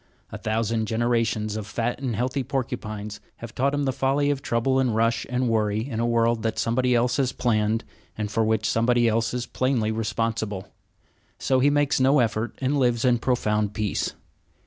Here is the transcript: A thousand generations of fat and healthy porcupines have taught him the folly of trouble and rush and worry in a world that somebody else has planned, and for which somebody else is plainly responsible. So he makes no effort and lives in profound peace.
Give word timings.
A 0.31 0.37
thousand 0.39 0.87
generations 0.87 1.55
of 1.55 1.67
fat 1.67 2.01
and 2.01 2.15
healthy 2.15 2.41
porcupines 2.41 3.19
have 3.35 3.53
taught 3.53 3.75
him 3.75 3.83
the 3.83 3.91
folly 3.93 4.31
of 4.31 4.41
trouble 4.41 4.79
and 4.79 4.95
rush 4.95 5.27
and 5.29 5.47
worry 5.47 5.87
in 5.87 5.99
a 5.99 6.07
world 6.07 6.41
that 6.41 6.57
somebody 6.57 6.95
else 6.95 7.17
has 7.17 7.31
planned, 7.31 7.83
and 8.17 8.31
for 8.31 8.43
which 8.43 8.67
somebody 8.67 9.07
else 9.07 9.31
is 9.31 9.45
plainly 9.45 9.91
responsible. 9.91 10.69
So 11.37 11.59
he 11.59 11.69
makes 11.69 11.99
no 11.99 12.17
effort 12.17 12.55
and 12.59 12.79
lives 12.79 13.05
in 13.05 13.19
profound 13.19 13.75
peace. 13.75 14.15